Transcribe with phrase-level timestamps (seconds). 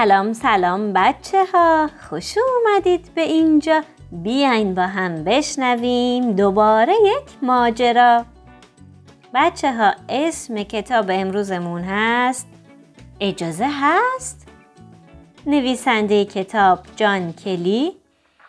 [0.00, 3.82] سلام سلام بچه ها خوش اومدید به اینجا.
[4.12, 8.24] بیاین با هم بشنویم دوباره یک ماجرا.
[9.34, 12.48] بچه ها اسم کتاب امروزمون هست.
[13.20, 14.48] اجازه هست؟
[15.46, 17.92] نویسنده کتاب جان کلی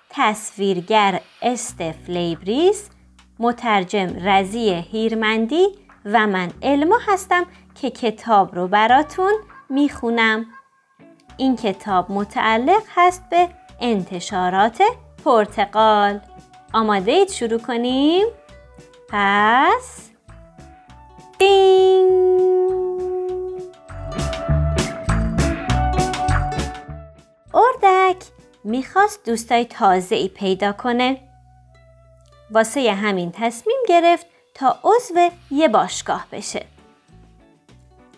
[0.10, 2.90] تصویرگر استف لیبریس
[3.40, 5.68] مترجم رزی هیرمندی
[6.06, 7.46] و من علما هستم
[7.82, 9.34] که کتاب رو براتون
[9.70, 10.46] می‌خونم.
[11.42, 13.50] این کتاب متعلق هست به
[13.80, 14.82] انتشارات
[15.26, 16.20] پرتقال.
[16.74, 18.28] آماده اید شروع کنیم؟
[19.10, 20.10] پس
[21.40, 22.12] دینگ!
[27.54, 28.24] اردک
[28.64, 31.22] می‌خواست دوستای تازه ای پیدا کنه.
[32.52, 36.66] واسه همین تصمیم گرفت تا عضو یه باشگاه بشه.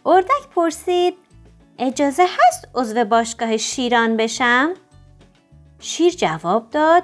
[0.06, 1.23] اردک پرسید
[1.80, 4.74] اجازه هست عضو باشگاه شیران بشم؟
[5.80, 7.04] شیر جواب داد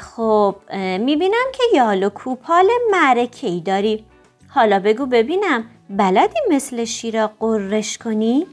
[0.00, 0.56] خب
[1.00, 4.04] می‌بینم که یال و کوپال معرکه ای داری
[4.48, 8.46] حالا بگو ببینم بلدی مثل شیرا قررش کنی؟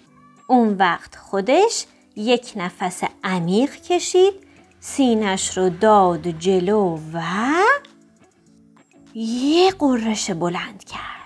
[0.47, 4.33] اون وقت خودش یک نفس عمیق کشید
[4.79, 7.21] سینش رو داد جلو و
[9.15, 11.18] یه قررش بلند کرد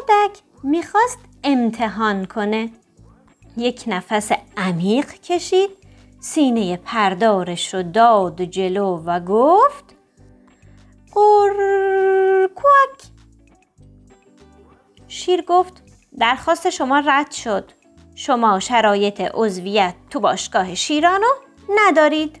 [0.00, 2.70] اردک می‌خواست امتحان کنه.
[3.56, 5.70] یک نفس عمیق کشید
[6.20, 9.84] سینه پردارش رو داد جلو و گفت
[11.14, 11.56] قر
[12.54, 13.10] کوک
[15.08, 15.82] شیر گفت
[16.18, 17.72] درخواست شما رد شد.
[18.14, 21.30] شما شرایط عضویت تو باشگاه شیرانو
[21.76, 22.40] ندارید.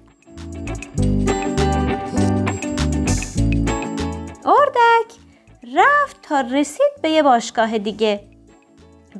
[5.74, 8.24] رفت تا رسید به یه باشگاه دیگه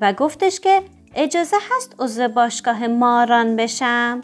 [0.01, 0.83] و گفتش که
[1.15, 4.21] اجازه هست عضو باشگاه ماران بشم.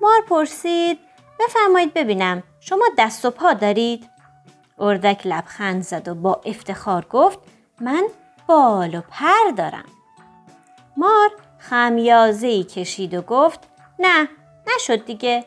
[0.00, 0.98] مار پرسید
[1.40, 4.10] بفرمایید ببینم شما دست و پا دارید؟
[4.78, 7.38] اردک لبخند زد و با افتخار گفت
[7.80, 8.04] من
[8.46, 9.84] بال و پر دارم.
[10.96, 13.60] مار خمیازهی کشید و گفت
[13.98, 14.28] نه
[14.76, 15.44] نشد دیگه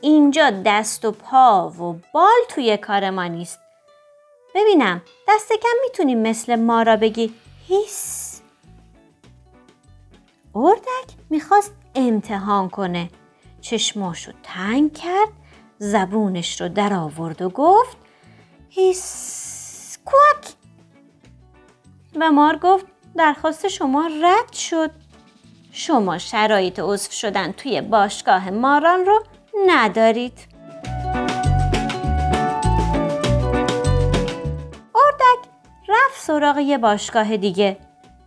[0.00, 3.65] اینجا دست و پا و بال توی کار ما نیست.
[4.56, 7.34] ببینم دست کم می‌تونی مثل ما را بگی.
[7.68, 8.40] هیس.
[10.54, 13.10] اردک می‌خواست امتحان کنه.
[13.60, 15.28] چشماشو تنگ کرد
[15.78, 17.96] زبونش رو در آورد و گفت
[18.68, 20.54] هیس کوک.
[22.16, 24.90] و مار گفت درخواست شما رد شد.
[25.72, 29.24] شما شرایط عضو شدن توی باشگاه ماران رو
[29.66, 30.55] ندارید.
[36.26, 37.76] سراغ یه باشگاه دیگه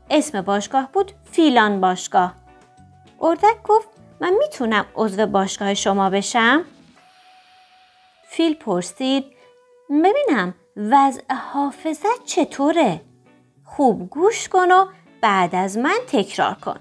[0.09, 2.33] اسم باشگاه بود فیلان باشگاه
[3.21, 3.87] اردک گفت
[4.21, 6.65] من می‌تونم عضو باشگاه شما بشم؟
[8.27, 9.25] فیل پرسید
[9.89, 11.21] ببینم وضع
[11.53, 13.01] حافظت چطوره؟
[13.65, 14.85] خوب گوش کن و
[15.21, 16.79] بعد از من تکرار کن.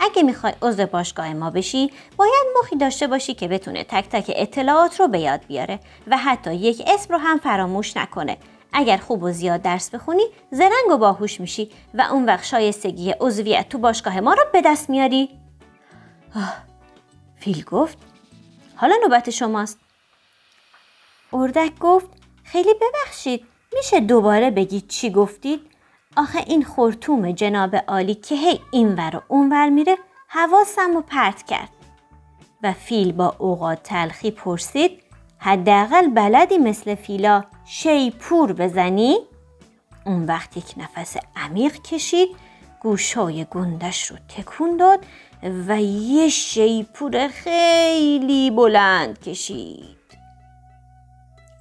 [0.00, 5.00] اگه می‌خوای عضو باشگاه ما بشی باید مخی داشته باشی که بتونه تک تک اطلاعات
[5.00, 8.36] رو به یاد بیاره و حتی یک اسم رو هم فراموش نکنه
[8.74, 13.68] اگر خوب و زیاد درس بخونی زرنگ و باهوش میشی و اون وقت شایستگی عضویت
[13.68, 15.30] تو باشگاه ما رو به دست میاری
[16.36, 16.54] آه.
[17.36, 17.98] فیل گفت
[18.76, 19.78] حالا نوبت شماست
[21.32, 22.08] اردک گفت
[22.44, 23.44] خیلی ببخشید
[23.76, 25.60] میشه دوباره بگید چی گفتید؟
[26.16, 29.96] آخه این خورتوم جناب عالی که هی اینور و اونور میره
[30.28, 31.68] حواسم رو پرت کرد
[32.62, 35.02] و فیل با اوقات تلخی پرسید
[35.38, 39.18] حداقل بلدی مثل فیلا شیپور بزنی؟
[40.06, 42.28] اون وقت یک نفس عمیق کشید
[42.80, 45.04] گوشای گندش رو تکون داد
[45.68, 49.96] و یه شیپور خیلی بلند کشید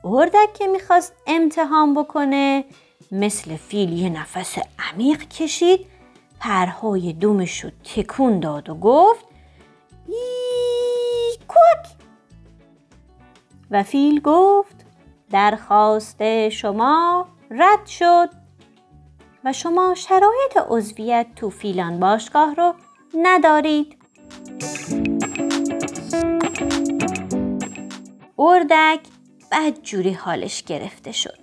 [0.04, 2.66] اردک که می‌خواست امتحان بکنه
[3.12, 5.86] مثل فیل یه نفس عمیق کشید
[6.40, 9.26] پرهای دومش رو تکون داد و گفت
[11.48, 11.96] کوک
[13.72, 14.73] و فیل گفت
[15.34, 18.30] درخواست شما رد شد
[19.44, 22.74] و شما شرایط عضویت تو فیلان باشگاه رو
[23.14, 23.98] ندارید.
[28.40, 29.00] اردک
[29.52, 31.38] بد جوری حالش گرفته شد.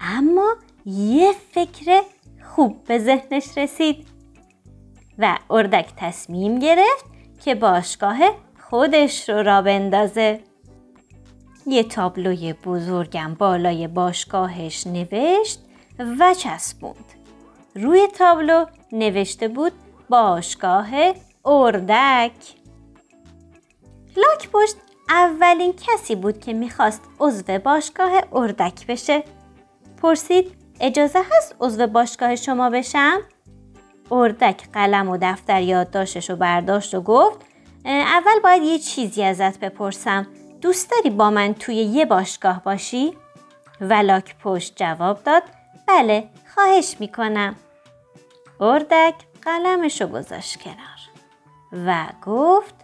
[0.00, 0.56] اما
[0.86, 2.02] یه فکر
[2.44, 4.06] خوب به ذهنش رسید
[5.18, 7.04] و اردک تصمیم گرفت
[7.44, 8.18] که باشگاه
[8.70, 10.47] خودش رو را بندازه.
[11.70, 15.60] یه تابلوی بزرگم بالای باشگاهش نوشت
[16.18, 17.04] و چسبوند.
[17.74, 19.72] روی تابلو نوشته بود
[20.08, 20.88] باشگاه
[21.44, 22.32] اردک.
[24.16, 24.76] لاک پشت
[25.08, 29.24] اولین کسی بود که می‌خواست عضو باشگاه اردک بشه.
[30.02, 33.20] پرسید اجازه هست عضو باشگاه شما بشم؟
[34.10, 37.38] اردک قلم و دفتر یادداشتش رو برداشت و گفت
[37.84, 40.26] اول باید یه چیزی ازت بپرسم.
[40.60, 43.16] دوست داری با من توی یه باشگاه باشی؟
[43.80, 45.42] ولاک پشت جواب داد
[45.86, 47.56] بله خواهش می‌کنم.
[48.60, 50.98] اردک قلمش رو گذاشت کنار
[51.86, 52.74] و گفت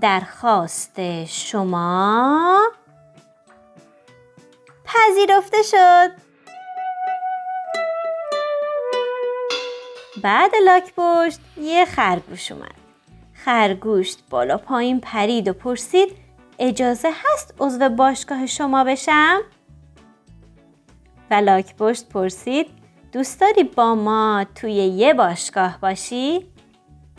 [0.00, 2.60] درخواست شما
[4.84, 6.10] پذیرفته شد.
[10.22, 12.74] بعد لاک پشت یه خرگوش اومد.
[13.34, 16.16] خرگوش بالا پایین پرید و پرسید
[16.60, 19.40] اجازه هست عضو باشگاه شما بشم؟
[21.30, 22.66] و لاک پشت پرسید
[23.12, 26.46] دوست داری با ما توی یه باشگاه باشی؟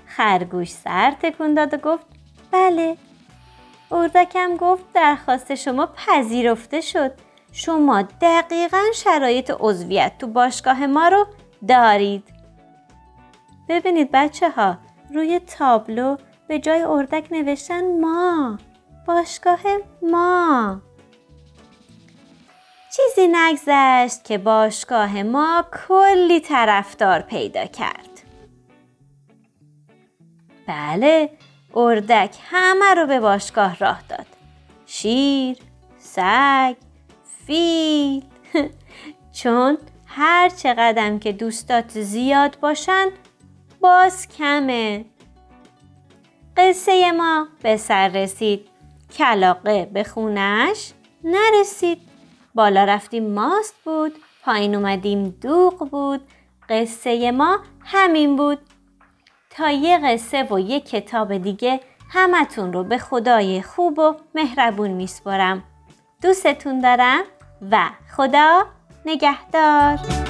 [0.05, 2.05] خرگوش سر تکون داد و گفت
[2.51, 2.97] بله
[3.91, 7.11] اردکم گفت درخواست شما پذیرفته شد
[7.51, 11.25] شما دقیقا شرایط عضویت تو باشگاه ما رو
[11.67, 12.23] دارید
[13.69, 14.77] ببینید بچه ها
[15.13, 16.17] روی تابلو
[16.47, 18.57] به جای اردک نوشتن ما
[19.15, 19.59] باشگاه
[20.01, 20.81] ما.
[22.95, 28.09] چیزی نگذشت که باشگاه ما کلی طرفدار پیدا کرد.
[30.67, 31.29] بله
[31.75, 34.25] اردک همه رو به باشگاه راه داد.
[34.85, 35.57] شیر،
[35.97, 36.75] سگ،
[37.45, 38.25] فیل.
[39.41, 43.07] چون هر چقدر که دوستات زیاد باشن
[43.81, 45.05] باز کمه.
[46.57, 48.70] قصه ما به سر رسید.
[49.17, 50.93] کلاقه به خونش
[51.23, 52.01] نرسید.
[52.55, 54.13] بالا رفتیم ماست بود.
[54.43, 56.21] پایین اومدیم دوغ بود.
[56.69, 58.59] قصه ما همین بود.
[59.49, 61.79] تا یه قصه و یه کتاب دیگه
[62.09, 65.63] همتون رو به خدای خوب و مهربون میسپرم
[66.21, 67.23] دوستتون دارم
[67.71, 68.65] و خدا
[69.05, 70.20] نگهدار.